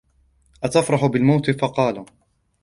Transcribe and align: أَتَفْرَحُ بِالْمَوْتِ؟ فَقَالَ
أَتَفْرَحُ 0.63 1.05
بِالْمَوْتِ؟ 1.05 1.49
فَقَالَ 1.61 2.05